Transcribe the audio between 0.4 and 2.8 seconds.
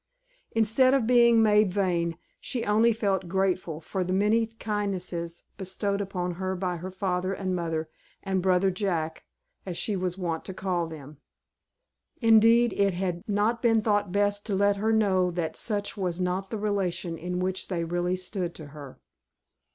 Instead of being made vain, she